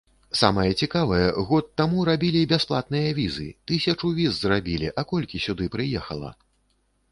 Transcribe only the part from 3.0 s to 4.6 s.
візы, тысячу віз